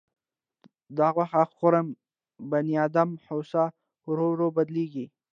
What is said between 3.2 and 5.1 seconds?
حواس ورو ورو بدلېږي.